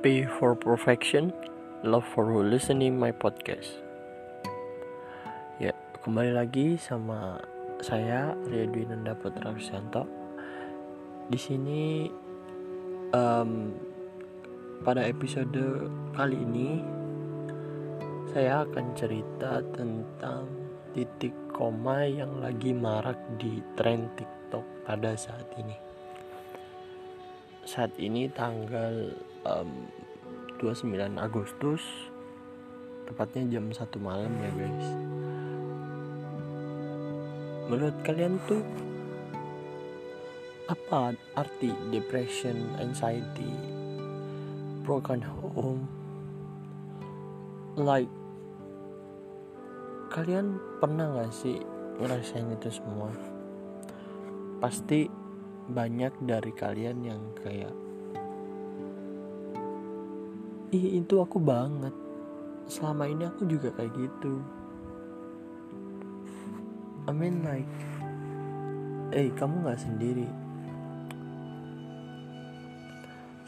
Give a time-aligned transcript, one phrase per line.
[0.00, 1.28] P for perfection,
[1.84, 3.68] love for who listening my podcast.
[5.60, 7.36] Ya, kembali lagi sama
[7.84, 10.08] saya Ria Dwi Nanda Putra Rusianto.
[11.28, 12.08] Di sini
[13.12, 13.76] um,
[14.80, 16.80] pada episode kali ini
[18.32, 20.48] saya akan cerita tentang
[20.96, 25.76] titik koma yang lagi marak di tren TikTok pada saat ini
[27.68, 29.12] saat ini tanggal
[29.44, 29.88] um,
[30.60, 31.80] 29 Agustus
[33.08, 34.88] tepatnya jam 1 malam ya guys.
[37.70, 38.62] Menurut kalian tuh
[40.70, 43.50] apa arti depression, anxiety,
[44.86, 45.86] broken home?
[47.78, 48.10] Like
[50.10, 51.58] kalian pernah gak sih
[51.98, 53.10] ngerasain itu semua?
[54.60, 55.06] Pasti
[55.70, 57.89] banyak dari kalian yang kayak
[60.70, 61.92] ih itu aku banget.
[62.70, 64.38] Selama ini aku juga kayak gitu.
[67.08, 67.66] I mean like
[69.10, 70.28] eh hey, kamu nggak sendiri.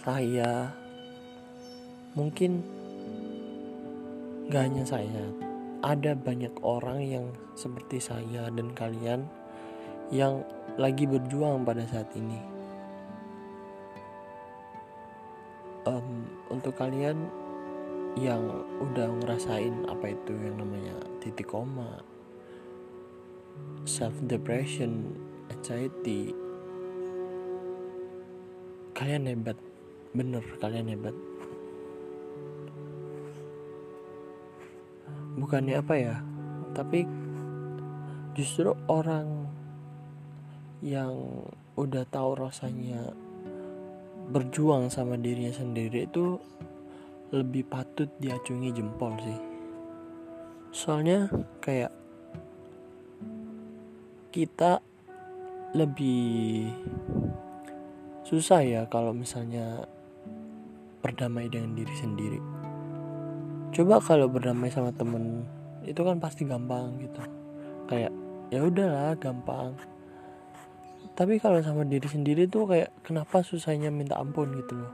[0.02, 0.74] Saya
[2.18, 2.66] mungkin
[4.50, 5.24] gak hanya saya.
[5.82, 9.30] Ada banyak orang yang seperti saya dan kalian
[10.10, 10.42] yang
[10.74, 12.51] lagi berjuang pada saat ini.
[15.82, 17.26] Um, untuk kalian
[18.14, 18.44] yang
[18.78, 21.98] udah ngerasain apa itu yang namanya titik koma,
[23.88, 25.16] self depression,
[25.50, 26.30] anxiety,
[28.92, 29.58] kalian hebat,
[30.14, 31.16] bener kalian hebat.
[35.34, 36.16] Bukannya apa ya,
[36.76, 37.08] tapi
[38.36, 39.48] justru orang
[40.84, 41.16] yang
[41.80, 43.16] udah tahu rasanya
[44.32, 46.40] berjuang sama dirinya sendiri itu
[47.36, 49.40] lebih patut diacungi jempol sih.
[50.72, 51.28] Soalnya
[51.60, 51.92] kayak
[54.32, 54.80] kita
[55.76, 56.72] lebih
[58.24, 59.84] susah ya kalau misalnya
[61.04, 62.40] berdamai dengan diri sendiri.
[63.76, 65.44] Coba kalau berdamai sama temen
[65.84, 67.20] itu kan pasti gampang gitu.
[67.88, 68.12] Kayak
[68.48, 69.76] ya udahlah gampang
[71.12, 74.92] tapi kalau sama diri sendiri tuh kayak kenapa susahnya minta ampun gitu loh?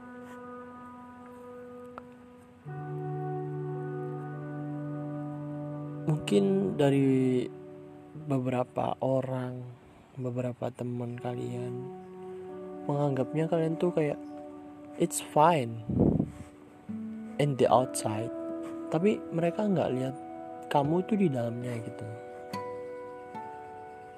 [6.11, 7.47] Mungkin dari
[8.27, 9.63] beberapa orang
[10.19, 11.87] beberapa teman kalian
[12.83, 14.19] menganggapnya kalian tuh kayak
[14.99, 15.79] it's fine
[17.39, 18.29] in the outside.
[18.91, 20.15] Tapi mereka nggak lihat
[20.67, 22.28] kamu tuh di dalamnya gitu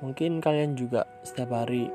[0.02, 1.86] mungkin kalian juga setiap hari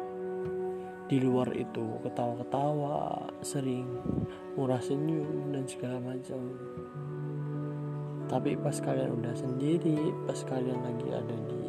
[1.07, 3.87] di luar itu ketawa-ketawa sering
[4.59, 6.39] murah senyum dan segala macam.
[8.27, 11.63] Tapi pas kalian udah sendiri pas kalian lagi ada di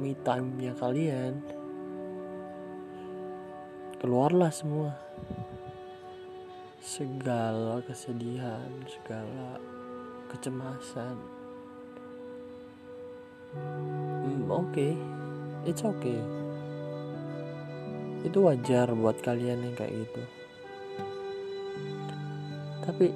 [0.00, 1.40] me time nya kalian
[4.00, 4.96] keluarlah semua.
[6.80, 9.60] Segala kesedihan segala
[10.32, 11.16] kecemasan.
[13.52, 14.64] Hmm, oke.
[14.72, 14.94] okay
[15.64, 16.20] it's okay.
[18.20, 20.22] Itu wajar buat kalian yang kayak gitu.
[22.84, 23.06] Tapi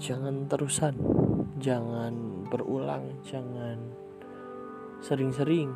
[0.00, 0.94] jangan terusan.
[1.56, 3.24] Jangan berulang.
[3.24, 3.80] Jangan
[5.00, 5.72] sering-sering.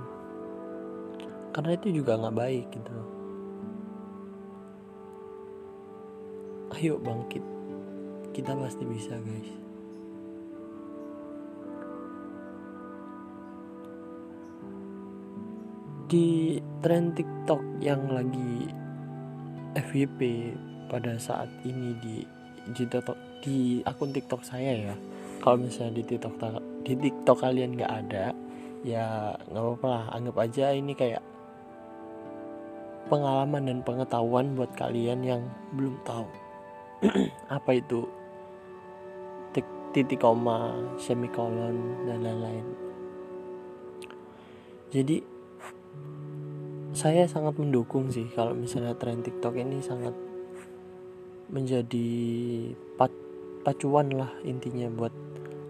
[1.57, 2.97] Karena itu juga nggak baik gitu.
[6.77, 7.45] Ayo bangkit.
[8.31, 9.70] Kita pasti bisa guys
[16.11, 18.67] di tren TikTok yang lagi
[19.79, 20.51] FYP
[20.91, 22.27] pada saat ini di
[22.75, 24.95] di, TikTok, di akun TikTok saya ya.
[25.39, 26.35] Kalau misalnya di TikTok
[26.83, 28.35] di TikTok kalian nggak ada
[28.83, 30.05] ya nggak apa-apa lah.
[30.19, 31.23] Anggap aja ini kayak
[33.07, 35.43] pengalaman dan pengetahuan buat kalian yang
[35.79, 36.27] belum tahu
[37.57, 38.03] apa itu
[39.95, 42.67] titik koma semikolon dan lain-lain.
[44.91, 45.40] Jadi
[47.01, 50.13] saya sangat mendukung sih kalau misalnya tren TikTok ini sangat
[51.49, 52.13] menjadi
[53.65, 55.09] pacuan lah intinya buat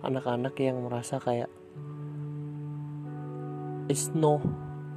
[0.03, 1.47] anak-anak yang merasa kayak
[3.87, 4.43] it's no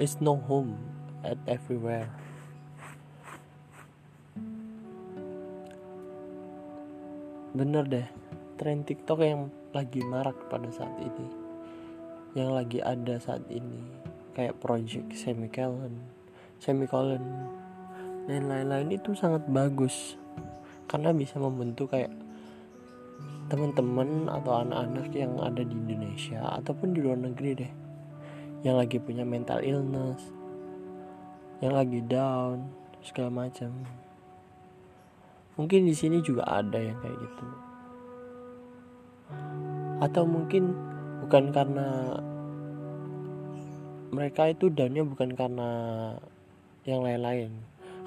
[0.02, 0.74] it's no home
[1.22, 2.10] at everywhere.
[7.54, 8.10] Bener deh
[8.58, 11.30] tren TikTok yang lagi marak pada saat ini.
[12.34, 13.86] Yang lagi ada saat ini
[14.34, 16.23] kayak project semicolon
[16.64, 17.20] semicolon.
[18.24, 20.16] Dan lain-lain itu sangat bagus.
[20.88, 22.16] Karena bisa membentuk kayak
[23.52, 27.72] teman-teman atau anak-anak yang ada di Indonesia ataupun di luar negeri deh.
[28.64, 30.44] Yang lagi punya mental illness
[31.64, 32.68] yang lagi down
[33.00, 33.72] segala macam.
[35.56, 37.48] Mungkin di sini juga ada yang kayak gitu.
[40.04, 40.76] Atau mungkin
[41.24, 42.20] bukan karena
[44.12, 45.70] mereka itu downnya bukan karena
[46.84, 47.52] yang lain-lain.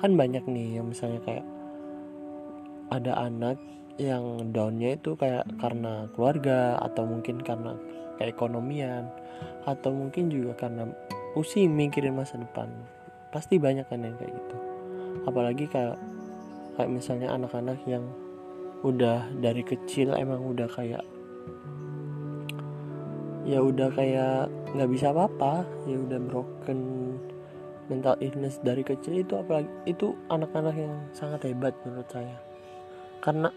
[0.00, 1.46] Kan banyak nih yang misalnya kayak
[2.92, 3.56] ada anak
[3.96, 7.72] yang downnya itu kayak karena keluarga atau mungkin karena
[8.20, 9.08] keekonomian
[9.64, 10.88] atau mungkin juga karena
[11.32, 12.68] pusing mikirin masa depan.
[13.32, 14.56] Pasti banyak kan yang kayak gitu.
[15.24, 15.96] Apalagi kayak
[16.76, 18.04] kayak misalnya anak-anak yang
[18.84, 21.02] udah dari kecil emang udah kayak
[23.46, 26.80] ya udah kayak nggak bisa apa-apa ya udah broken
[27.86, 32.36] mental illness dari kecil itu apalagi itu anak-anak yang sangat hebat menurut saya.
[33.22, 33.50] Karena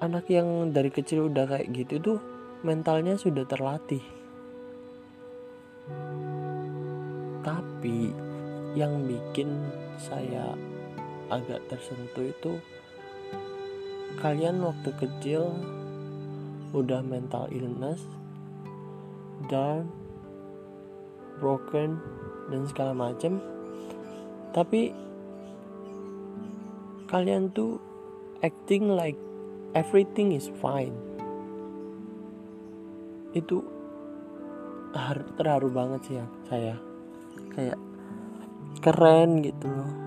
[0.00, 2.18] anak yang dari kecil udah kayak gitu tuh
[2.64, 4.04] mentalnya sudah terlatih.
[7.44, 8.12] Tapi
[8.74, 9.48] yang bikin
[10.00, 10.56] saya
[11.28, 12.52] agak tersentuh itu
[14.20, 15.52] kalian waktu kecil
[16.74, 18.02] udah mental illness
[19.46, 19.86] down
[21.38, 21.98] broken
[22.52, 23.40] dan segala macam
[24.54, 24.94] tapi
[27.10, 27.78] kalian tuh
[28.42, 29.18] acting like
[29.74, 30.94] everything is fine.
[33.34, 33.66] Itu
[35.34, 36.76] terharu banget sih ya saya.
[37.50, 37.78] Kayak
[38.78, 39.66] keren gitu.
[39.66, 40.04] Loh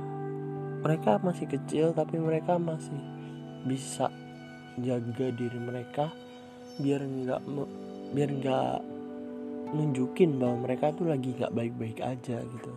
[0.87, 2.95] mereka masih kecil tapi mereka masih
[3.67, 4.07] bisa
[4.79, 6.13] jaga diri mereka
[6.79, 7.41] biar nggak
[8.13, 8.79] biar nggak
[9.73, 12.71] nunjukin bahwa mereka tuh lagi nggak baik-baik aja gitu.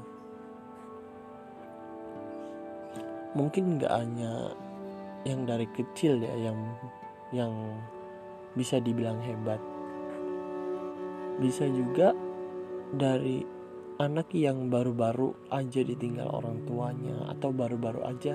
[3.39, 4.55] Mungkin nggak hanya
[5.23, 6.59] yang dari kecil ya yang
[7.31, 7.53] yang
[8.59, 9.61] bisa dibilang hebat.
[11.39, 12.11] Bisa juga
[12.91, 13.45] dari
[14.01, 18.35] anak yang baru-baru aja ditinggal orang tuanya atau baru-baru aja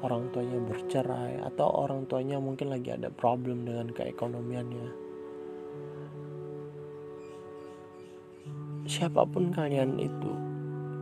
[0.00, 5.09] orang tuanya bercerai atau orang tuanya mungkin lagi ada problem dengan keekonomiannya
[8.88, 10.32] siapa pun kalian itu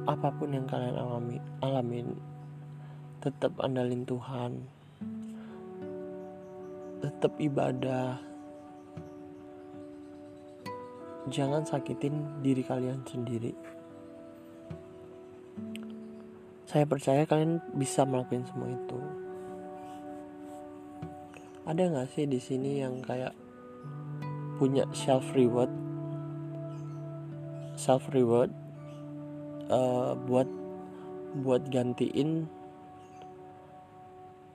[0.08, 2.16] apa pun yang kalian alami alamin
[3.18, 4.52] tetap andalin Tuhan.
[7.02, 8.18] Tetap ibadah.
[11.28, 13.52] Jangan sakitin diri kalian sendiri.
[16.68, 19.00] Saya percaya kalian bisa melakukan semua itu.
[21.68, 23.34] Ada nggak sih di sini yang kayak
[24.56, 25.70] punya self reward
[27.78, 28.50] self reward
[29.70, 30.50] uh, buat
[31.38, 32.50] buat gantiin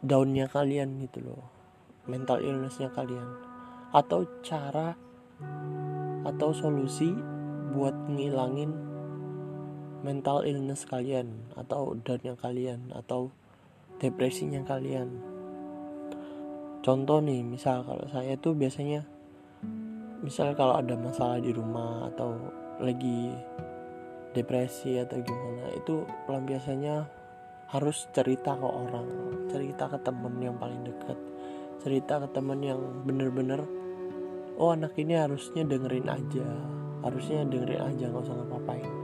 [0.04, 1.54] daunnya kalian gitu loh
[2.08, 3.28] mental illnessnya kalian.
[3.96, 4.98] Atau cara
[6.24, 7.12] atau solusi
[7.76, 8.72] buat ngilangin
[10.04, 13.32] mental illness kalian atau downnya kalian atau
[14.04, 15.08] depresinya kalian.
[16.84, 19.08] Contoh nih misal kalau saya tuh biasanya
[20.20, 22.36] misal kalau ada masalah di rumah atau
[22.82, 23.34] lagi
[24.34, 27.06] depresi atau gimana itu pelampiasannya
[27.70, 29.08] harus cerita ke orang
[29.50, 31.18] cerita ke temen yang paling dekat
[31.86, 33.62] cerita ke temen yang bener-bener
[34.58, 36.48] oh anak ini harusnya dengerin aja
[37.06, 39.04] harusnya dengerin aja nggak usah ngapain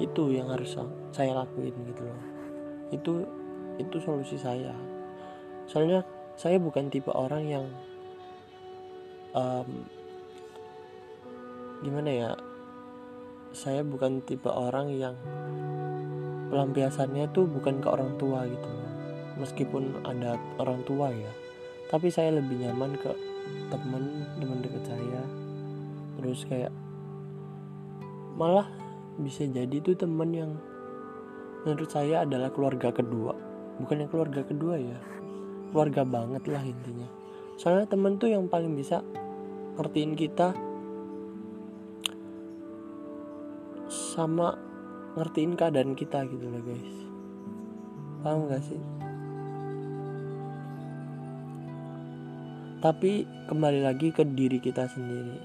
[0.00, 0.80] itu yang harus
[1.12, 2.20] saya lakuin gitu loh.
[2.88, 3.12] Itu
[3.76, 4.72] itu solusi saya.
[5.68, 6.02] Soalnya
[6.40, 7.66] saya bukan tipe orang yang
[9.36, 9.84] um,
[11.84, 12.30] gimana ya
[13.50, 15.14] saya bukan tipe orang yang
[16.50, 18.70] pelampiasannya tuh bukan ke orang tua gitu.
[19.38, 21.32] Meskipun ada orang tua ya.
[21.90, 23.10] Tapi saya lebih nyaman ke
[23.70, 25.22] temen temen deket saya.
[26.20, 26.74] Terus kayak
[28.38, 28.68] malah
[29.18, 30.52] bisa jadi tuh temen yang
[31.66, 33.34] menurut saya adalah keluarga kedua.
[33.80, 34.98] Bukan yang keluarga kedua ya.
[35.72, 37.08] Keluarga banget lah intinya.
[37.56, 39.00] Soalnya temen tuh yang paling bisa
[39.78, 40.52] ngertiin kita
[44.20, 44.52] sama
[45.16, 46.92] ngertiin keadaan kita gitu loh guys.
[48.20, 48.80] Paham gak sih?
[52.84, 55.40] Tapi kembali lagi ke diri kita sendiri.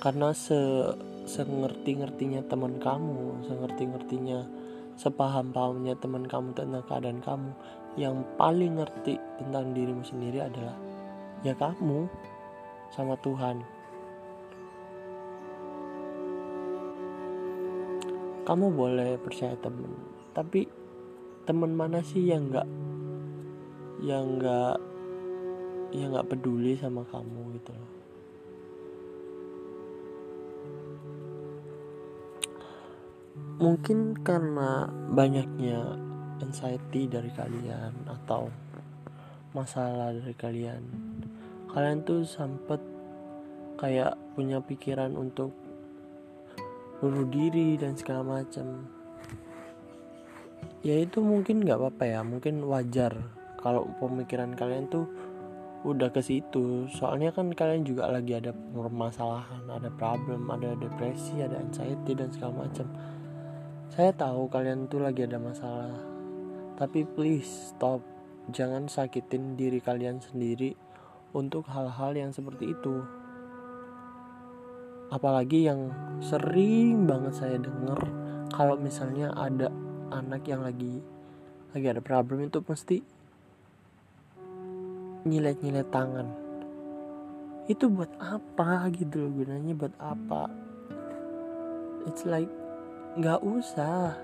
[0.00, 0.56] Karena se
[1.28, 4.48] sengerti ngertinya teman kamu sengerti ngertinya
[4.96, 7.52] sepaham pahamnya teman kamu tentang keadaan kamu
[7.94, 10.74] yang paling ngerti tentang dirimu sendiri adalah
[11.46, 12.10] ya kamu
[12.90, 13.62] sama Tuhan
[18.50, 19.94] kamu boleh percaya temen.
[20.34, 20.66] Tapi
[21.46, 22.66] teman mana sih yang nggak
[24.02, 24.74] yang nggak
[25.94, 27.92] yang nggak peduli sama kamu gitu loh?
[33.62, 35.94] Mungkin karena banyaknya
[36.42, 38.50] anxiety dari kalian atau
[39.54, 40.82] masalah dari kalian.
[41.70, 42.82] Kalian tuh sempet
[43.78, 45.54] kayak punya pikiran untuk
[47.00, 48.84] bunuh diri dan segala macam.
[50.84, 52.20] Ya itu mungkin nggak apa-apa ya.
[52.20, 53.16] Mungkin wajar
[53.60, 55.08] kalau pemikiran kalian tuh
[55.84, 56.84] udah ke situ.
[56.92, 62.68] Soalnya kan kalian juga lagi ada permasalahan ada problem ada depresi ada anxiety dan segala
[62.68, 62.84] macam.
[63.90, 65.90] Saya tahu kalian tuh lagi ada masalah,
[66.78, 67.98] tapi please stop.
[68.54, 70.78] Jangan sakitin diri kalian sendiri
[71.34, 73.02] untuk hal-hal yang seperti itu.
[75.10, 75.90] Apalagi yang
[76.22, 77.98] sering banget saya denger
[78.54, 79.70] kalau misalnya ada
[80.14, 81.02] anak yang lagi
[81.70, 82.98] lagi ada problem itu pasti
[85.26, 86.26] nyilet-nyilet tangan.
[87.66, 90.50] Itu buat apa gitu loh gunanya buat apa?
[92.06, 92.50] It's like
[93.18, 94.14] nggak usah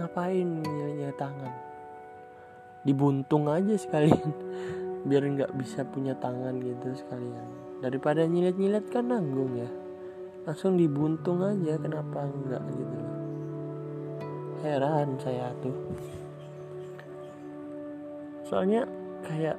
[0.00, 1.52] ngapain nyanyi tangan
[2.88, 4.32] dibuntung aja sekalian
[5.08, 7.44] biar nggak bisa punya tangan gitu sekalian
[7.84, 9.68] daripada nyilet-nyilet kan nanggung ya
[10.50, 13.18] langsung dibuntung aja kenapa enggak gitu loh.
[14.66, 15.78] Heran saya tuh.
[18.42, 18.82] Soalnya
[19.22, 19.54] kayak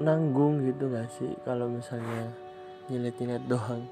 [0.00, 2.32] nanggung gitu gak sih kalau misalnya
[2.88, 3.84] nyilet-nyilet doang?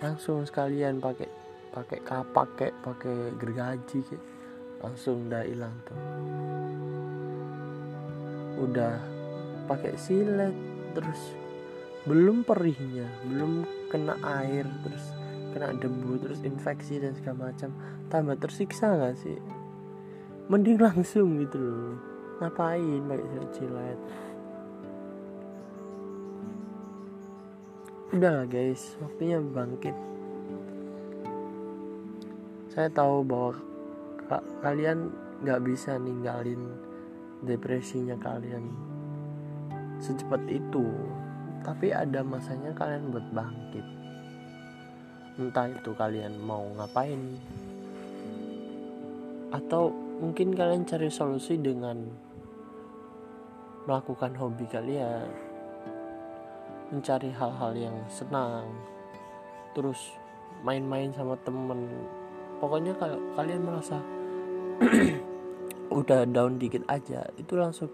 [0.00, 1.28] Langsung sekalian pakai
[1.68, 4.24] pakai kapak kayak pakai gergaji kayak
[4.80, 6.00] langsung udah hilang tuh.
[8.56, 8.96] Udah
[9.68, 10.56] pakai silet
[10.96, 11.36] terus
[12.08, 15.19] belum perihnya belum kena air terus
[15.50, 17.74] kena debu terus infeksi dan segala macam.
[18.10, 19.38] Tambah tersiksa gak sih?
[20.50, 21.94] Mending langsung gitu loh.
[22.40, 24.00] Ngapain pakai silet
[28.10, 29.94] udah lah guys waktunya bangkit.
[32.74, 33.54] Saya tahu bahwa
[34.26, 35.14] ka kalian
[35.46, 36.74] nggak bisa ninggalin
[37.46, 38.66] depresinya kalian
[40.02, 40.90] secepat itu.
[41.62, 43.99] Tapi ada masanya kalian buat bangkit
[45.38, 47.20] entah itu kalian mau ngapain.
[49.54, 52.08] Atau mungkin kalian cari solusi dengan
[53.86, 55.28] melakukan hobi kalian.
[56.90, 58.66] Mencari hal-hal yang senang.
[59.76, 60.16] Terus
[60.66, 61.86] main-main sama temen.
[62.58, 64.02] Pokoknya kalau kalian merasa
[65.90, 67.90] udah down dikit aja itu langsung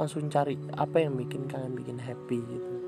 [0.00, 2.87] langsung cari apa yang bikin kalian bikin happy gitu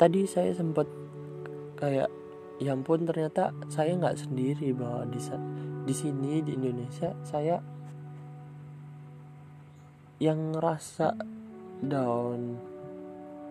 [0.00, 0.88] tadi saya sempat
[1.76, 2.08] kayak
[2.56, 5.20] ya ampun ternyata saya nggak sendiri bahwa di
[5.84, 7.60] di sini di Indonesia saya
[10.20, 11.16] yang ngerasa
[11.84, 12.56] down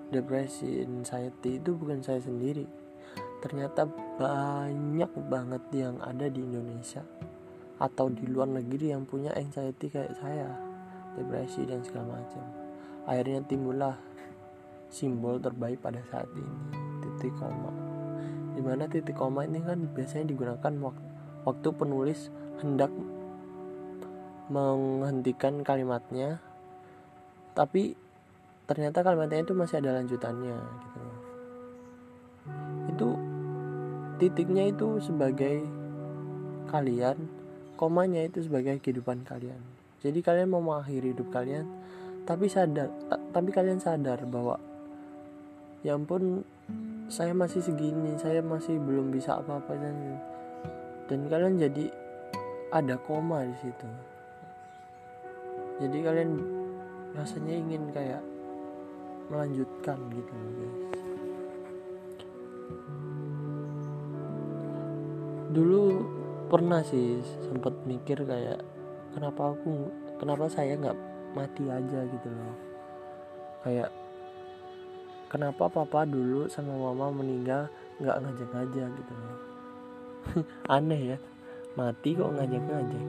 [0.10, 2.66] depresi anxiety itu bukan saya sendiri.
[3.40, 3.86] Ternyata
[4.20, 7.06] banyak banget yang ada di Indonesia
[7.80, 10.54] atau di luar negeri yang punya anxiety kayak saya
[11.16, 12.44] depresi dan segala macam.
[13.08, 13.96] Akhirnya timbullah
[14.90, 16.58] simbol terbaik pada saat ini
[17.02, 17.72] titik koma.
[18.54, 20.74] Di mana titik koma ini kan biasanya digunakan
[21.46, 22.92] waktu penulis hendak
[24.50, 26.42] menghentikan kalimatnya
[27.54, 27.94] tapi
[28.66, 31.02] ternyata kalimatnya itu masih ada lanjutannya gitu
[32.90, 33.10] itu
[34.20, 35.64] titiknya itu sebagai
[36.68, 37.16] kalian
[37.80, 39.64] komanya itu sebagai kehidupan kalian.
[40.04, 41.64] Jadi kalian mau mengakhiri hidup kalian
[42.28, 42.92] tapi sadar
[43.32, 44.60] tapi kalian sadar bahwa
[45.82, 46.44] ya ampun
[47.10, 49.96] saya masih segini saya masih belum bisa apa-apa dan
[51.10, 51.90] dan kalian jadi
[52.70, 53.90] ada koma di situ.
[55.82, 56.32] Jadi kalian
[57.18, 58.22] rasanya ingin kayak
[59.34, 61.02] melanjutkan gitu guys.
[65.50, 65.82] Dulu
[66.50, 68.62] pernah sih sempat mikir kayak
[69.18, 69.90] kenapa aku
[70.22, 70.98] kenapa saya nggak
[71.34, 72.56] mati aja gitu loh.
[73.66, 73.90] Kayak
[75.30, 77.70] kenapa papa dulu sama mama meninggal
[78.02, 79.38] nggak ngajak aja gitu loh?
[80.76, 81.18] Aneh ya
[81.78, 83.06] mati kok ngajak ngajak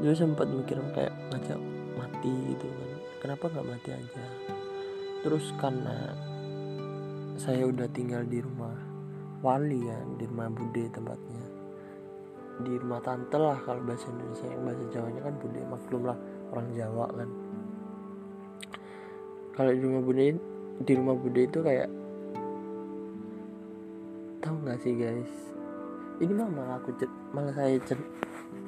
[0.00, 1.60] dulu sempat mikir kayak ngajak
[2.00, 2.90] mati gitu kan.
[3.20, 4.24] Kenapa nggak mati aja?
[5.20, 6.16] Terus karena
[7.36, 8.72] saya udah tinggal di rumah
[9.44, 11.44] wali ya di rumah bude tempatnya.
[12.64, 16.18] Di rumah tante lah kalau bahasa Indonesia yang bahasa Jawanya kan bude maklum lah
[16.52, 17.28] orang Jawa kan
[19.54, 20.38] kalau di rumah bude
[20.80, 21.90] di rumah bude itu kayak
[24.40, 25.32] tahu nggak sih guys?
[26.20, 26.92] Ini mah malah aku
[27.32, 27.76] malah saya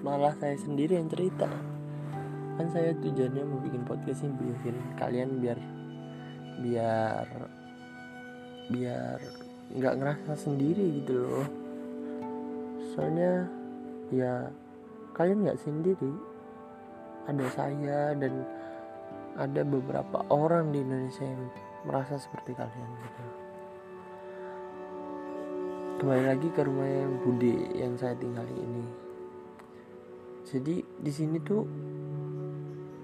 [0.05, 1.49] malah saya sendiri yang cerita.
[2.61, 5.59] Kan saya tujuannya mau bikin podcast ini bikin kalian biar
[6.61, 7.27] biar
[8.69, 9.19] biar
[9.73, 11.47] nggak ngerasa sendiri gitu loh.
[12.93, 13.49] Soalnya
[14.13, 14.53] ya
[15.17, 16.13] kalian nggak sendiri.
[17.23, 18.43] Ada saya dan
[19.37, 21.49] ada beberapa orang di Indonesia yang
[21.89, 23.25] merasa seperti kalian gitu.
[26.03, 28.85] Kembali lagi ke rumah yang Budi yang saya tinggali ini.
[30.43, 31.63] Jadi di sini tuh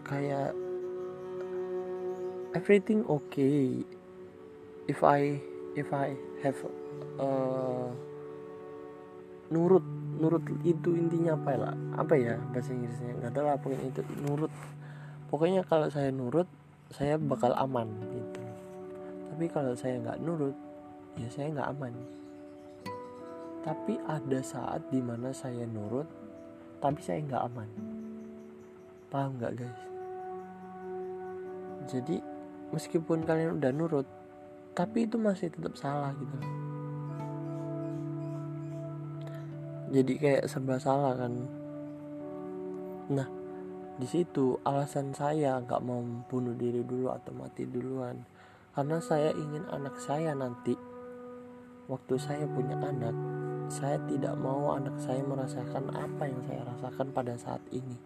[0.02, 0.52] kayak
[2.58, 3.86] everything okay
[4.90, 5.38] if I
[5.78, 6.58] if I have
[7.22, 7.88] uh,
[9.48, 9.84] nurut
[10.18, 11.70] nurut itu intinya apa ya?
[11.96, 13.14] Apa ya bahasa Inggrisnya?
[13.22, 14.52] Nggak tahu apa itu nurut
[15.28, 16.48] pokoknya kalau saya nurut
[16.88, 18.40] saya bakal aman gitu.
[19.28, 20.56] Tapi kalau saya nggak nurut
[21.20, 21.92] ya saya nggak aman.
[23.62, 26.08] Tapi ada saat di mana saya nurut
[26.80, 27.68] tapi saya nggak aman.
[29.12, 29.80] Paham nggak guys?
[31.88, 32.20] Jadi
[32.72, 34.08] meskipun kalian udah nurut
[34.72, 36.36] tapi itu masih tetap salah gitu.
[39.88, 41.32] Jadi kayak serba salah kan?
[43.08, 43.37] Nah
[43.98, 45.98] di situ alasan saya nggak mau
[46.30, 48.22] bunuh diri dulu atau mati duluan.
[48.70, 50.78] Karena saya ingin anak saya nanti
[51.90, 53.10] waktu saya punya anak
[53.66, 57.98] saya tidak mau anak saya merasakan apa yang saya rasakan pada saat ini.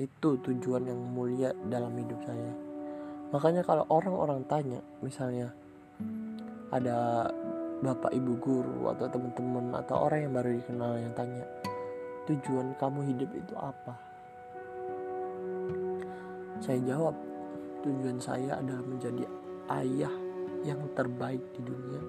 [0.00, 2.52] Itu tujuan yang mulia dalam hidup saya.
[3.28, 5.52] Makanya kalau orang-orang tanya misalnya
[6.72, 7.28] ada
[7.84, 11.44] bapak ibu guru atau teman-teman atau orang yang baru dikenal yang tanya
[12.30, 13.98] tujuan kamu hidup itu apa?
[16.62, 17.18] Saya jawab
[17.82, 19.26] tujuan saya adalah menjadi
[19.74, 20.14] ayah
[20.62, 22.02] yang terbaik di dunia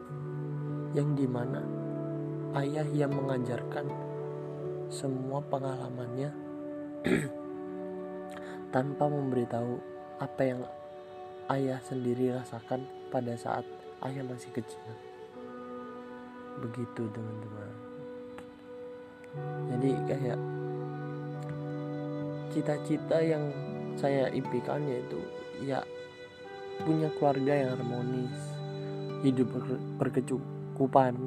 [0.94, 1.64] yang di mana
[2.60, 3.90] ayah yang mengajarkan
[4.92, 6.30] semua pengalamannya
[8.76, 9.80] tanpa memberitahu
[10.22, 10.62] apa yang
[11.50, 13.66] ayah sendiri rasakan pada saat
[14.06, 14.84] ayah masih kecil.
[16.62, 17.92] Begitu teman-teman
[19.82, 20.40] jadi kayak
[22.54, 23.50] cita-cita yang
[23.98, 25.18] saya impikan yaitu
[25.66, 25.82] ya
[26.86, 28.38] punya keluarga yang harmonis
[29.26, 29.50] hidup
[29.98, 31.18] berkecukupan.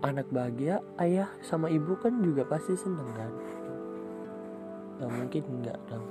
[0.00, 3.32] Anak bahagia ayah sama ibu kan juga pasti seneng kan?
[4.96, 6.08] Nggak mungkin enggak dong.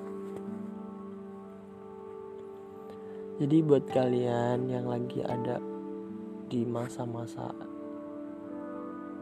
[3.41, 5.57] Jadi buat kalian yang lagi ada
[6.53, 7.49] di masa-masa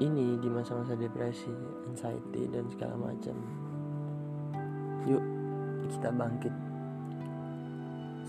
[0.01, 1.53] ini di masa-masa depresi,
[1.85, 3.37] anxiety dan segala macam.
[5.05, 5.23] Yuk
[5.93, 6.53] kita bangkit.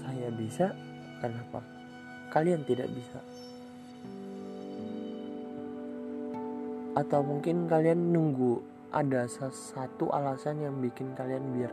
[0.05, 0.77] Saya bisa,
[1.25, 1.65] kenapa?
[2.29, 3.21] Kalian tidak bisa.
[6.95, 8.61] Atau mungkin kalian nunggu
[8.95, 11.73] ada satu alasan yang bikin kalian biar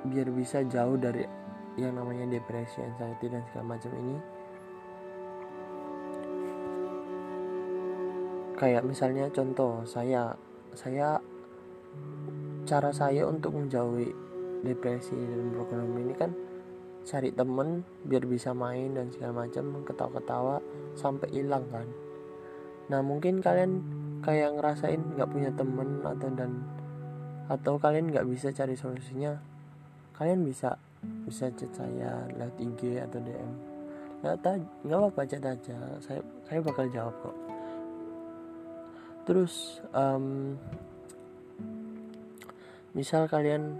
[0.00, 1.28] biar bisa jauh dari
[1.76, 4.16] yang namanya depresi, anxiety dan segala macam ini
[8.60, 10.36] kayak misalnya contoh saya
[10.76, 11.16] saya
[12.68, 14.12] cara saya untuk menjauhi
[14.60, 16.36] depresi dan program ini kan
[17.08, 20.60] cari temen biar bisa main dan segala macam ketawa-ketawa
[20.92, 21.88] sampai hilang kan.
[22.92, 23.80] Nah mungkin kalian
[24.20, 26.60] kayak ngerasain nggak punya temen atau dan
[27.48, 29.40] atau kalian nggak bisa cari solusinya
[30.20, 30.76] kalian bisa
[31.24, 33.52] bisa chat saya lewat IG atau DM
[34.20, 34.36] nggak
[34.84, 35.96] nggak apa-apa chat aja.
[36.04, 37.59] Saya saya bakal jawab kok
[39.30, 40.58] terus um,
[42.98, 43.78] misal kalian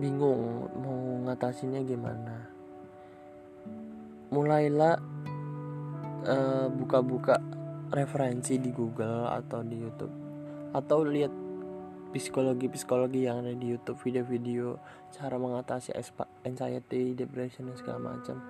[0.00, 2.48] bingung mau ngatasinnya gimana
[4.32, 4.96] mulailah
[6.24, 7.36] buka buka-buka
[7.92, 10.16] referensi di Google atau di YouTube
[10.72, 11.28] atau lihat
[12.16, 14.80] psikologi-psikologi yang ada di YouTube video-video
[15.12, 15.92] cara mengatasi
[16.48, 18.40] anxiety, depression dan segala macam.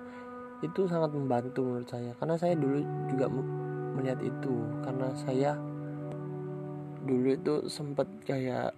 [0.63, 2.79] Itu sangat membantu menurut saya karena saya dulu
[3.11, 3.27] juga
[3.99, 5.51] melihat itu karena saya
[7.03, 8.71] dulu itu sempet kayak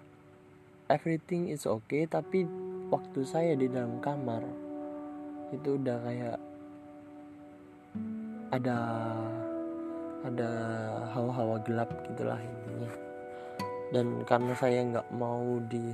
[0.89, 2.45] everything is okay tapi
[2.89, 4.41] waktu saya di dalam kamar
[5.53, 6.39] itu udah kayak
[8.53, 8.77] ada
[10.25, 10.49] ada
[11.13, 12.91] hawa-hawa gelap gitulah intinya.
[13.93, 15.93] Dan karena saya nggak mau di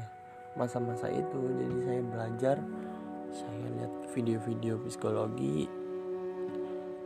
[0.55, 2.57] masa-masa itu jadi saya belajar
[3.31, 5.63] saya lihat video-video psikologi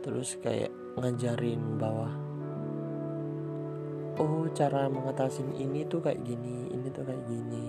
[0.02, 2.10] terus kayak ngajarin bahwa
[4.16, 7.66] oh cara mengatasi ini tuh kayak gini ini tuh kayak gini.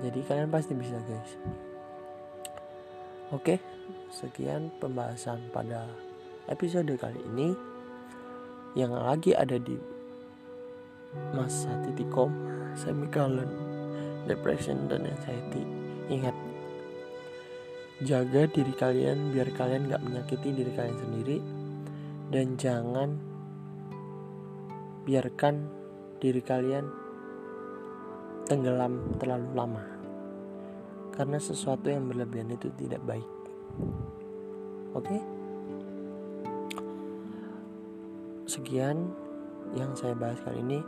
[0.00, 1.32] Jadi kalian pasti bisa guys.
[3.30, 3.60] Oke
[4.10, 5.86] sekian pembahasan pada
[6.50, 7.54] episode kali ini.
[8.74, 9.74] Yang lagi ada di
[11.34, 13.50] masa titik koma, semicolon,
[14.30, 15.66] depression dan anxiety.
[16.10, 16.34] Ingat,
[18.06, 21.38] jaga diri kalian biar kalian gak menyakiti diri kalian sendiri.
[22.30, 23.29] Dan jangan
[25.10, 25.66] biarkan
[26.22, 26.86] diri kalian
[28.46, 29.82] tenggelam terlalu lama.
[31.10, 33.26] Karena sesuatu yang berlebihan itu tidak baik.
[34.94, 35.10] Oke?
[35.10, 35.20] Okay?
[38.50, 39.14] sekian
[39.74, 40.78] yang saya bahas kali ini.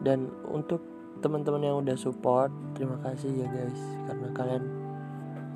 [0.00, 0.84] Dan untuk
[1.24, 3.80] teman-teman yang udah support terima kasih ya guys.
[4.08, 4.64] Karena kalian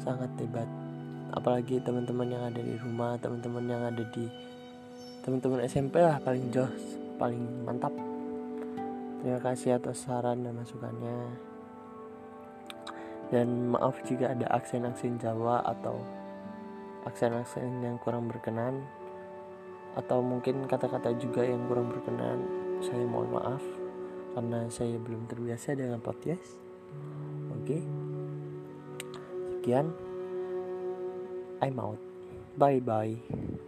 [0.01, 0.69] sangat hebat.
[1.37, 4.25] Apalagi teman-teman yang ada di rumah teman-teman yang ada di
[5.25, 7.93] teman-teman SMP lah paling jos paling mantap.
[9.19, 11.19] Terima kasih atas saran dan masukannya.
[13.29, 16.01] Dan maaf jika ada aksen-aksen Jawa atau
[17.05, 18.87] aksen-aksen yang kurang berkenan
[19.99, 22.39] atau mungkin kata-kata juga yang kurang berkenan
[22.79, 23.61] saya mohon maaf
[24.39, 26.57] karena saya belum terbiasa dengan podcast.
[27.59, 27.83] Oke.
[29.59, 29.93] Sekian.
[31.59, 31.99] I'm out.
[32.55, 33.68] Bye bye